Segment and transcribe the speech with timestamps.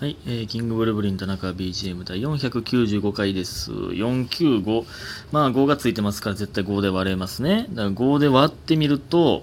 [0.00, 3.70] はい、えー、キングブルブリン田中 BGM 第495回です。
[3.70, 4.86] 495。
[5.30, 7.66] まあ5がついてますから絶対5で割れますね。
[7.68, 9.42] だから5で割ってみると、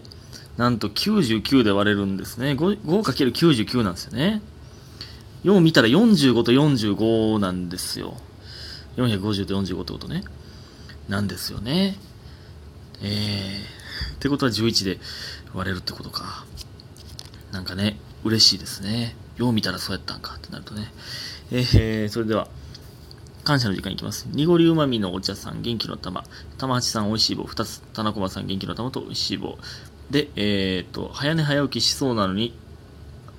[0.58, 2.54] なんと99で割れるんですね。
[2.54, 4.42] 5 5×99 なんですよね。
[5.44, 8.18] 4を見たら45と45なんですよ。
[8.96, 10.24] 450と45ってことね。
[11.08, 11.98] なんですよね。
[13.04, 14.98] えー、ってことは11で
[15.54, 16.48] 割れるってことか。
[17.52, 19.16] なんかね、嬉しいですね。
[19.38, 20.92] よう見たらそうやったんかってなるとね。
[21.52, 22.48] えー、それでは、
[23.44, 24.28] 感謝の時間いきます。
[24.32, 26.24] 濁りうまみのお茶さん、元気の玉。
[26.58, 27.44] 玉八さん、おいしい棒。
[27.46, 29.58] 二つ、田中さん、元気の玉とおいしい棒。
[30.12, 32.54] で、えーと、早寝早起きしそうなのに、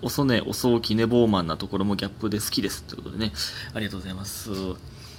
[0.01, 2.85] 遅寝遅起き寝坊マンなところもギャップで好きです。
[2.85, 3.33] ということでね、
[3.75, 4.51] ありがとうございます。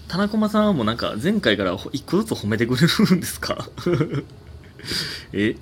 [0.07, 3.67] 田中さんはもうなんか前回から一個ずつ褒めてくれるんですか？
[5.33, 5.55] え？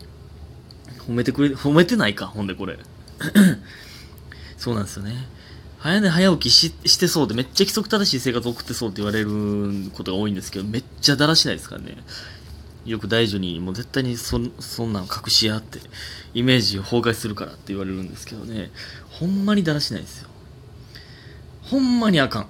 [1.07, 2.77] 褒めてくれ、褒めてないか、ほんでこれ。
[4.57, 5.27] そうなんですよね。
[5.79, 11.97] 早寝早起きししてそうで、めっちゃ規則正しい生活を送ってそうって言われることが多いんですけど、めっちゃだらしないですからね。
[12.85, 15.79] よく大女に、もう絶対にそそんなん隠しやって、
[16.33, 18.71] イメージを崩壊するからって言われるんですけどね、
[19.09, 20.29] ほんまにだらしないですよ。
[21.63, 22.47] ほんまにあかん。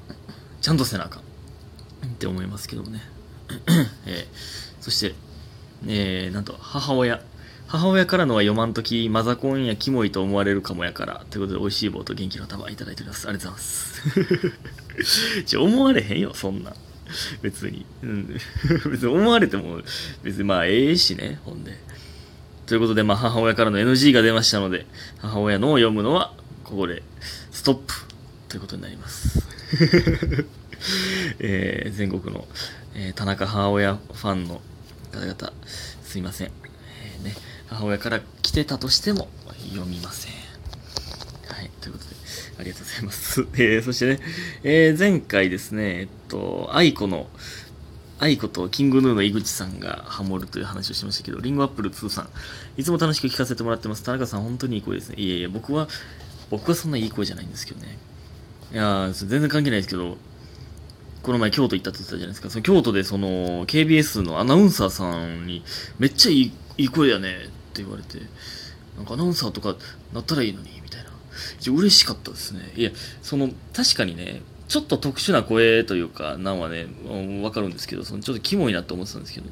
[0.62, 1.22] ちゃんとせなあかん。
[1.22, 3.02] って思いますけどもね。
[4.06, 5.16] えー、そして、
[5.88, 7.22] えー、なんと母親。
[7.68, 11.26] 母親からのは読まんとき、マザコンやキモいと思われるかもやから。
[11.30, 13.28] ということで、美味しい棒と元気の玉いただいております。
[13.28, 15.44] ありがとうございます。
[15.46, 16.74] ちょ、思われへんよ、そんな。
[17.42, 17.86] 別に。
[18.04, 18.28] うん。
[18.90, 19.82] 別に思われても、
[20.24, 21.78] 別にまあ、ええしね、ほんで。
[22.68, 24.86] ということで、まあ、母親からの NG が出ましたので、
[25.20, 27.04] 母親のを読むのは、ここで、
[27.52, 27.94] ストップ
[28.48, 29.46] ということになります。
[31.40, 32.48] えー、全国の、
[32.96, 34.62] えー、田中母親ファンの
[35.12, 35.54] 方々、
[36.04, 36.48] すいません。
[36.48, 37.36] えー、ね、
[37.70, 39.28] 母親から来てたとしても
[39.70, 40.34] 読みません。
[41.48, 42.16] はい、ということで、
[42.60, 43.48] ありがとうございます。
[43.56, 44.20] えー、そしてね、
[44.64, 47.30] えー、前回ですね、えっと、愛子の、
[48.20, 52.30] 愛子とキングヌーの井口さんがハモるという話をしましたけど、リンゴアップル2さん、
[52.78, 54.04] いつも楽しく聞かせてもらってます。
[54.04, 55.16] 田中さん、本当にいい声ですね。
[55.18, 55.88] いえいえ、僕は、
[56.50, 57.98] 僕はそんないい声じゃないんですけどね。
[58.74, 60.18] いやー、全然関係ないですけど、
[61.22, 62.50] この前京都行ったって言ってたじゃないですか。
[62.50, 65.64] その京都でその KBS のアナウンサーさんに
[66.00, 68.20] めっちゃいいいい声やねって言われて、
[68.96, 69.76] なんかアナウンサーとか
[70.14, 71.12] なったらいいのにみたいな。
[71.60, 72.74] 一応嬉しかったですね。
[72.76, 76.88] いや、その確かにね、ちょっと特殊な声というか、なんはね、
[77.44, 79.50] わかるんですけど、そのちょっとキモいなって思ってたんですけど、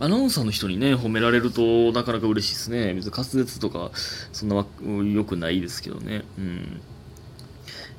[0.00, 2.92] アナウンサーの人にね、褒められるとなかなか嬉しいですね。
[2.94, 3.92] 別に滑舌とか、
[4.32, 4.66] そんな
[5.12, 6.24] 良くないですけどね。
[6.38, 6.80] うん。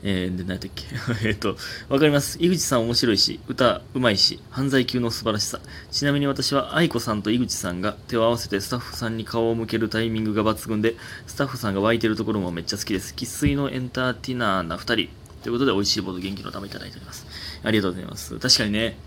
[0.05, 0.85] えー、で、何やっけ？
[1.27, 1.55] えっと、
[1.87, 2.37] わかります。
[2.41, 5.61] 井口さん面白いし、歌うまいし、犯罪級の素晴らしさ。
[5.91, 13.13] ちなみに私は愛子さんと井口さんが手を合わせてスタッフさんに顔を向けるタイミングが抜群で、スタッフさんが湧いてるところもめっちゃ好きです。
[13.15, 15.09] 生粋のエンターテイナーな二人。
[15.41, 17.25] ということで、美味しいボード元気のためいただいております。
[17.63, 18.37] ありがとうございます。
[18.39, 18.97] 確かにね、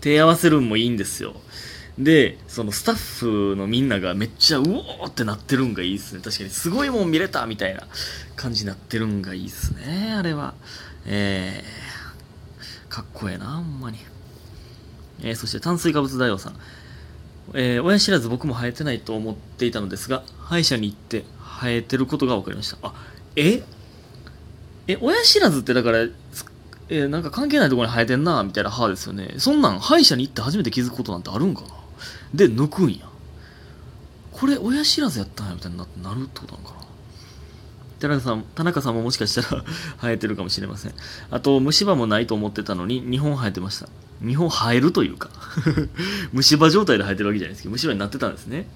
[0.00, 1.40] 手合わせるんもいいんですよ。
[1.98, 6.22] で、そのスタッフのみんながめっちゃうおーってなってるんがいいっすね。
[6.22, 7.86] 確かにすごいもん見れたみたいな
[8.34, 10.14] 感じになってるんがいいっすね。
[10.16, 10.54] あれは。
[11.04, 13.98] えー、かっこええな、ほんまに。
[15.22, 16.56] えー、そして炭水化物大王さん。
[17.54, 21.24] えー、親知らず僕も生えてないと思っていたのですが、歯医者に行って
[21.60, 22.78] 生えてることが分かりました。
[22.82, 22.94] あ、
[23.36, 23.62] え？
[24.88, 25.98] え、親知らずってだから、
[26.88, 29.34] えー、なんか関係ないところに生えてんな、みたいな歯ですよね。
[29.38, 31.68] そんなん歯医者に行って初めて気づくことなんてあるんかな？
[32.34, 33.08] で、抜くんや。
[34.32, 36.82] これ、親知らずやったんや、みたいにななるってことなのかな
[38.00, 39.64] 田中さん、田中さんももしかしたら
[40.00, 40.94] 生えてるかもしれません。
[41.30, 43.88] あと、虫歯もないと思ってたのに、2本生えてました。
[44.24, 45.30] 2本生えるというか
[46.32, 48.68] 虫歯状態で生えてるわけじゃないですけど、虫歯になってたんですね。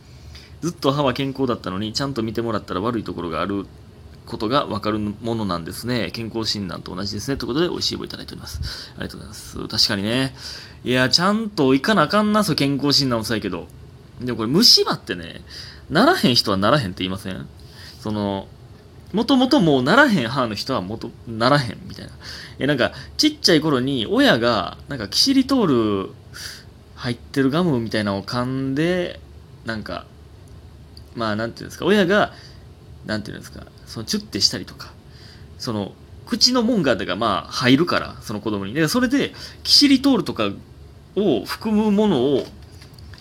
[0.60, 3.66] ずっと歯は健康だったのに、ちゃんと見てもらったら悪いところがある
[4.26, 6.10] ことが分かるものなんですね。
[6.12, 7.36] 健康診断と同じですね。
[7.36, 8.92] ということで、美味しい棒いただいております。
[8.96, 9.68] ありがとうございます。
[9.68, 10.34] 確かにね。
[10.84, 13.68] いや、ちゃんと行かなあかんな、そう、健康診断もそうやけど。
[14.20, 15.42] でもこれ、虫歯ってね、
[15.90, 17.46] ならへん人はならへんって言いません？
[18.00, 18.48] その、
[19.12, 22.12] もともともうならへん歯の人はもと、ならへんみたいな。
[22.58, 26.10] え、なんか、ちっちゃい頃に親が、なんか、キシリトール
[26.96, 29.20] 入ってるガムみたいなのを噛んで、
[29.64, 30.06] なんか、
[31.14, 32.32] まあ、なんていうんですか、親が、
[33.06, 34.92] なんていうんですか、そのチュッてしたりとか、
[35.58, 35.92] その、
[36.26, 38.74] 口の門が、だからまあ、入るから、その子供に。
[38.74, 40.50] で、それで、キシリトールとか
[41.14, 42.46] を含むものを、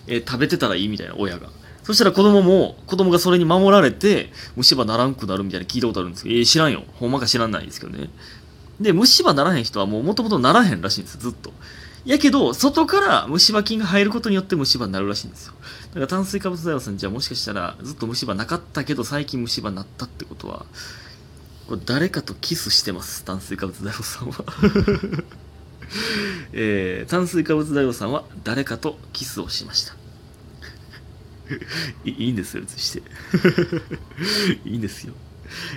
[0.08, 1.48] えー食べてたらいいみたいな、親が。
[1.82, 6.82] そしたら子供も、子供がそれに守られて、虫歯ならんくなるみたいな聞いたことあるんですけど、えー知らんよ。
[6.94, 8.10] ほんまか知らないですけどね。
[8.80, 11.52] で、虫歯ならへん人はもう元々ならへんらしいんですずっと。
[12.06, 15.54] やけど、外から虫歯菌が入ることによって虫歯になるらしいんですよ。
[15.88, 20.66] だから炭水化物大王さんじゃあもしかしたらずっと虫歯なかったけど最近虫歯になったってことは、
[21.68, 23.24] これ誰かとキスしてます？
[23.24, 24.36] 炭水化物大王さんは。
[26.52, 29.94] えー、炭水化物大王さんは誰かとキスをしました。
[32.04, 33.02] いいいんですよ別にして。
[34.64, 35.14] いいんですよ。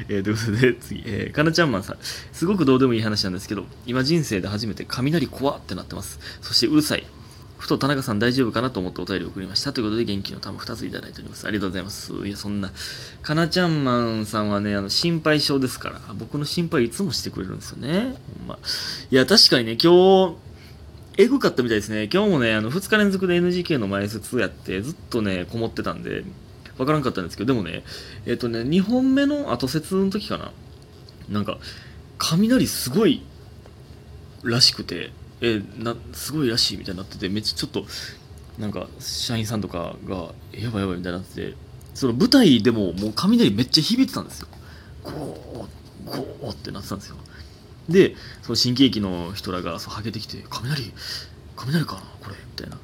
[0.07, 1.97] えー、ということで、次、えー、かなちゃんマンさん。
[2.31, 6.19] すごくどうでもいい話なんですけど、今人生で初めて雷怖ってなってます。
[6.41, 7.05] そしてうるさい。
[7.59, 9.73] ふと田中さん大丈夫かなと思ってお便りを送りました。
[9.73, 11.45] ということで元気の玉2ついただいております。
[11.45, 12.13] ありがとうございます。
[12.25, 12.71] いや、そんな、
[13.21, 18.15] かなちゃんマンさんはね、あの、心配性ですから、僕の心配いつもしてくれるんですよね。
[18.39, 18.59] ほんま。
[19.11, 20.35] いや、確かにね、今日、
[21.17, 22.07] えぐかったみたいですね。
[22.11, 26.23] 今日もね、あの、2日連続で NGK の前説やって、ずっとね、こもってたんで、
[26.79, 27.83] わからんかったんですけど、でもね、
[28.25, 30.51] えっ、ー、とね、2本目の後説の時かな。
[31.29, 31.59] なんか、
[32.17, 33.21] 雷すごい
[34.43, 35.11] らしくて、
[35.41, 37.85] えな、すごいらしいみたいになってて、めっちゃちょっと、
[38.57, 41.53] なんか、社員さんとかが、やばいやばいみたいになってて、
[41.93, 44.47] その舞台でももう雷めっちゃ響いてたんですよ。
[45.03, 45.15] ゴー、
[46.05, 47.17] ゴーってなってたんですよ。
[47.89, 50.93] で、その新喜劇の人らがそうはけてきて、雷、
[51.57, 52.77] 雷かなこれみたいな。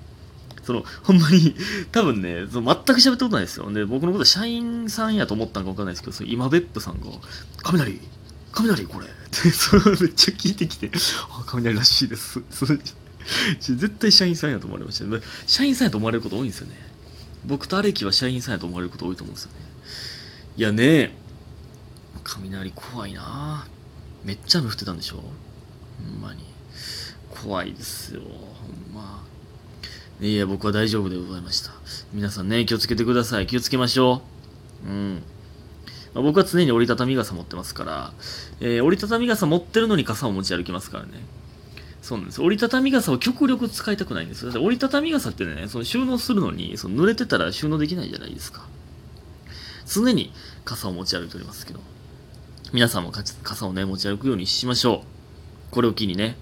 [0.65, 1.55] その、ほんまに、
[1.91, 3.71] 多分ね、その全く喋ったことないですよ。
[3.71, 7.07] で、僕のこと社員さんやと思ったんかわかんないですけど、その今別府さんが、
[7.63, 8.01] 雷、
[8.51, 10.91] 雷これって それめっちゃ聞いてきて、
[11.29, 12.41] あ、雷らしいです。
[12.49, 12.79] それ
[13.59, 15.05] 絶対社員さんやと思われました。
[15.47, 16.75] 社員さんやと思われること多いんですよね。
[17.45, 19.57] 僕とアレキは社員さんやと思われること多いと思うんですよね。
[20.57, 21.15] いやね、
[22.23, 23.67] 雷怖いな
[24.23, 25.17] めっちゃ雨降ってたんでしょ？
[25.17, 25.21] ほ
[26.17, 26.43] んまに。
[27.29, 28.21] 怖いですよ。
[28.21, 29.23] ほんま。
[30.21, 31.71] いや、僕は大丈夫でございました。
[32.13, 33.47] 皆さんね、気をつけてください。
[33.47, 34.21] 気をつけましょ
[34.85, 34.89] う。
[34.89, 35.23] うん。
[36.13, 38.13] まあ、僕は常に折りたたみ傘持ってますから、
[38.61, 41.11] えー、折りたたみ傘持ってるのに傘を持ち歩きますからね。
[42.01, 42.41] そうなんです。
[42.41, 44.47] 折りたたみ傘を極力使いたくないんです。
[44.57, 48.65] 折りたたみ傘ってね、その収納するのに、その濡れてたら収納できないじゃないですか。
[49.85, 50.31] 常に
[50.63, 51.79] 傘を持ち歩いておりますけど。
[52.71, 53.11] 皆さんも
[53.43, 55.03] 傘をね、持ち歩くようにしましょ
[55.71, 55.73] う。
[55.73, 56.37] これを機にね。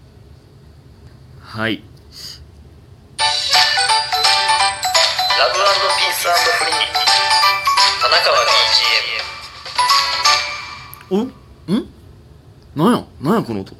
[1.40, 1.84] はい。
[5.98, 6.75] ピースフリー。
[8.01, 8.38] 田中は
[11.10, 11.16] BGM。
[11.16, 11.88] おん？
[12.75, 13.75] なんやなんやこの音。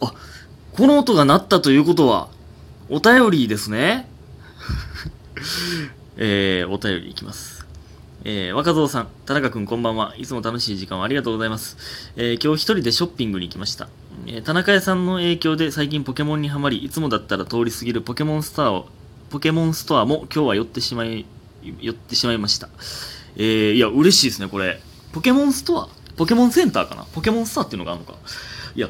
[0.00, 0.14] あ、
[0.72, 2.28] この音が鳴ったということは、
[2.88, 4.08] お便りですね。
[6.16, 7.66] えー、お便りいきます。
[8.22, 10.14] えー、若造さん、田中くんこんばんは。
[10.16, 11.76] いつも楽しい時間をありがとうございます。
[12.16, 13.88] えー、今日一人でショッピングに行きました。
[14.26, 18.86] えー、田中屋さんの影響で最近ポケモンにはまり、いつもだったら通り過ぎるポケモンスターを、
[19.30, 21.24] ポケモンストアも今日は寄ってしまい、
[21.80, 22.68] 寄ってしまいました。
[23.36, 24.80] えー、いや、嬉しいですね、これ。
[25.12, 27.04] ポケモンストアポケモンセンターかな？
[27.04, 28.18] ポケモンスターっていうのがあるのか。
[28.74, 28.88] いや、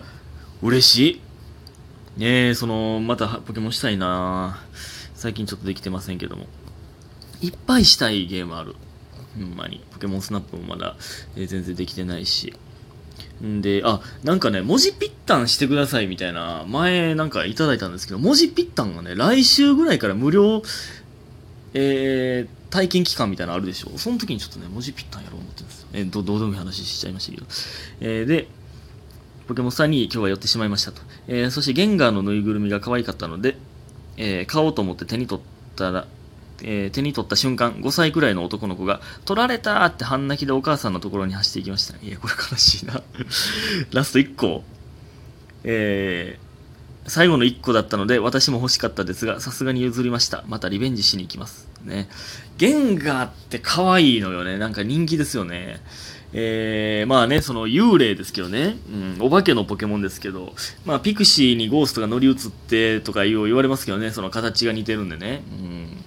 [0.63, 1.21] 嬉し
[2.17, 2.21] い。
[2.21, 4.61] ねえ、その、またポケモンしたいな
[5.15, 6.47] 最近ちょっとできてませんけども。
[7.41, 8.75] いっぱいしたいゲームある。
[9.39, 9.85] ほんまに。
[9.93, 10.97] ポケモンスナップもまだ、
[11.37, 12.53] えー、全然できてないし。
[13.45, 20.63] んで、あ、なんかね、文字ピッタンしてくださいみたいな、前なんかいただいたんですけど、文字ピッタンがね、来週ぐらいから無料、
[21.75, 23.91] えー、体験期間みたいなのあるでしょ？
[23.95, 25.87] うその時にちょっとね、文字ピッタンやろう思ってるんです。
[25.93, 27.47] えー、ど、どうでもいい話しちゃいましたけど。
[28.01, 28.49] えー、で、
[29.49, 31.03] ポケモンスターに今日は寄ってしまいましたと。
[31.29, 33.57] えー、そしてゲンガーのぬいぐるみが可愛かったので、
[34.17, 36.07] えー、買おうと思って手に取ったら、
[36.63, 41.97] えー、手に取った瞬間、5歳くらいの男の子が、取られたって半泣きでお母さんのところに走っていきました。
[42.05, 43.03] いや、これ悲しいな
[43.93, 44.63] ラスト1個。
[45.65, 46.50] えー、
[47.07, 50.45] 最後の1個だったので、私も欲しかったですが、さすがに譲りました。
[50.49, 51.69] またリベンジしに行きます。
[51.85, 52.09] ね。
[52.59, 54.59] ゲンガーって可愛いのよね。
[54.59, 55.81] なんか人気ですよね。
[56.33, 60.53] えー、まあね、その幽霊ですけどね、うん、お化けのポケモンですけど、
[60.85, 65.43] まあピクシーにゴーストが乗り移ってとか言われますけどね、その形が似てるんでね。
[65.51, 66.05] うん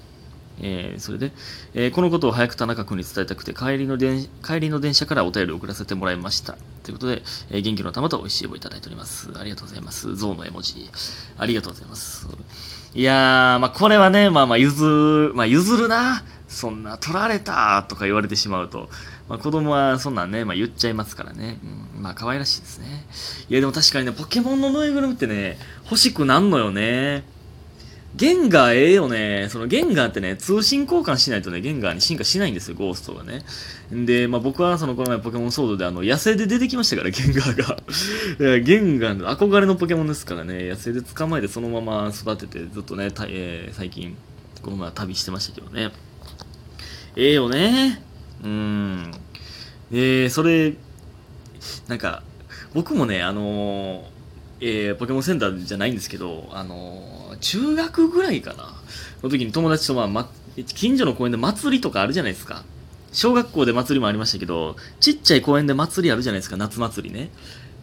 [0.65, 1.33] えー、それで、
[1.73, 6.57] えー、このことを早く田中君に伝えたくて帰りの電、帰りの電車からお便りを送らせてもらいました。
[6.83, 9.29] ということで、えー、元気の玉と美味しい棒いただいております。
[9.37, 10.15] ありがとうございます。
[10.15, 10.89] 象の絵文字。
[11.37, 12.27] ありがとうございます。
[12.95, 16.23] いやー、まあ、これはね、まあまあ、譲る、まあ、譲るな。
[16.47, 18.87] そんな、取られたとか言われてしまうと、
[19.27, 21.57] まあ、子供はそんなんね、まあ、言っちゃいますからね。
[21.95, 23.05] うん、まあ、可愛らしいですね。
[23.49, 27.23] いや、でも確かにね、ポケモンのぬいぐるみってね、欲しくなんのよね。
[28.15, 29.47] ゲンガーええよね。
[29.49, 33.43] そのゲンガーってね、通信交換しないとね、ゲンガーに進化しないんですよ、ゴーストがね。
[33.93, 38.59] んで、まあ僕はそのこの前ポケモンソードであの、野生で出てきましたから、ゲンガーが。
[38.59, 44.15] ゲンガーの憧れのポケモンですからね、野生で捕まえてそのまま育てて、ずっとね、たえー、最近、
[44.61, 45.91] この前旅してましたけどね。
[47.15, 48.03] ええよね。
[48.43, 49.11] うん。
[49.91, 50.75] えー、それ、
[51.87, 52.21] なんか、
[52.73, 54.03] 僕もね、あのー、
[54.65, 58.73] えー、ポケモンセンターじゃないんですけど、あのー中学ぐらいかな
[59.21, 60.29] の時に友達とまあ、ま、
[60.75, 62.63] 近所の公園で祭りとかあるじゃないですか。
[63.11, 67.29] 小学校で祭りもありましたけど、ちっちゃい公園で祭りあるじゃないですか、夏祭りね。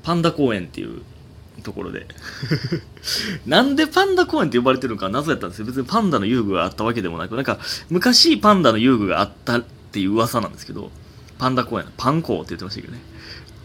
[0.02, 1.02] パンダ公園っていう
[1.62, 2.06] ところで。
[3.46, 5.66] なんでパンダ公園って呼ばれてるのか謎やったんですよ。
[5.66, 7.58] 別にパンダの遊具があったわけでもなく、なんか
[7.90, 10.90] 昔パンダの遊具があったっていう噂なんですけど、
[11.38, 13.00] パンダ公園、パンコーって言ってましたけどね。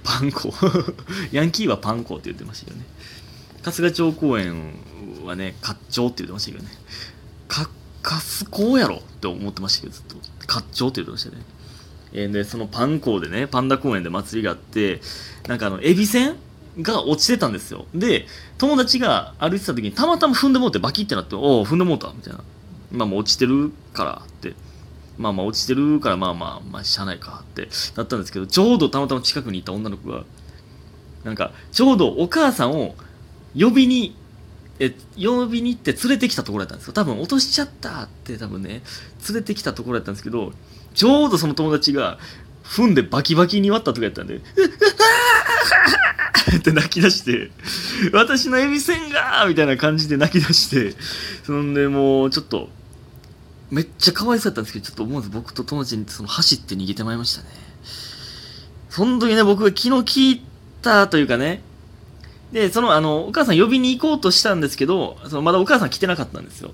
[0.05, 0.53] パンコ。
[1.33, 2.85] ヤンキーはパンコって言ってましたけどね。
[3.63, 4.73] 春日町公園
[5.25, 6.69] はね、カッチョって言ってましたけどね。
[7.47, 7.69] か、
[8.03, 10.15] カスコーやろって思ってましたけど、ずっと。
[10.45, 11.43] カッチョって言ってましたね。
[12.13, 15.01] えー、で、そのパンコーでね、パンダ公園で祭りがあって、
[15.47, 16.35] なんかあの、エビせん
[16.79, 17.87] が落ちてたんですよ。
[17.95, 18.27] で、
[18.59, 22.43] 友達が歩いてた時にたまたま踏んでもうてバキってなって、おお、踏んでもうたみたいな。
[22.91, 24.53] まあもう落ちてるからって。
[25.17, 30.23] まあまあ落ちてるからまあまあ、まあしゃあないかってなったんですけど、ちょうどたまたま近くにいた女の子が、
[31.23, 32.95] なんか、ちょうどお母さんを
[33.57, 34.15] 呼びに、
[34.79, 36.93] え、呼びに行って連れてきたところだったんですよ。
[36.93, 38.83] 多分落としちゃったって多分ね、
[39.29, 40.53] 連れてきたところだったんですけど、
[40.93, 42.19] ちょうどその友達が、
[42.63, 44.41] 踏んでバキバキに割ったとかやったんで、
[46.57, 47.51] って泣き出して、
[48.11, 50.95] 私のエビせんがみたいな感じで泣き出して、
[51.43, 52.69] そんでもうちょっと、
[53.71, 57.49] めっちゃ可愛そうやったんですけど、ちょっと思わず僕と友達にその走って逃げてまいりましたね。
[58.89, 60.41] その時ね、僕が昨日聞い
[60.81, 61.61] たというかね、
[62.51, 66.71] で、その、あの、お母さん呼びに行こうとしたんですけど、そのまだお母さん来てなかったんですよ。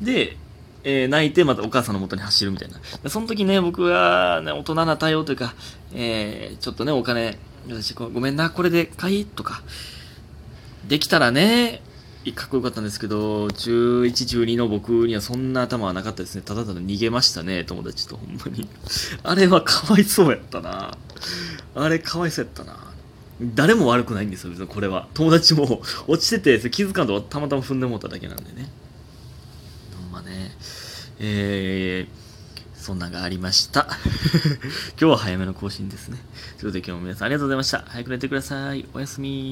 [0.00, 0.36] で、
[0.84, 2.68] えー、泣いてまたお母さんの元に走るみたい
[3.02, 3.08] な。
[3.08, 5.54] その時ね、僕は、ね、大人な対応というか、
[5.94, 9.62] えー、ちょっとね、お金、私ごめんな、これで買いとか、
[10.88, 11.80] できたらね、
[12.30, 16.42] かっこよかったんですけど、11、12の僕にはそんな頭はなかったですね。
[16.42, 18.68] ただただ逃げましたね、友達と、ほんまに。
[19.24, 20.96] あれはかわいそうやったな。
[21.74, 22.78] あれかわいそうやったな。
[23.42, 25.08] 誰も悪くないんですよ、別にこれは。
[25.14, 28.70] 友達も落ちてて、気づかんとたまたま踏んでもうただけなんでね。
[30.00, 30.52] ほんまね。
[31.18, 33.88] えー、そんなんがありました。
[34.96, 36.18] 今日は早めの更新ですね。
[36.58, 37.84] ということで今日も皆さんありがとうございました。
[37.88, 38.88] 早く寝てください。
[38.94, 39.50] おやすみ。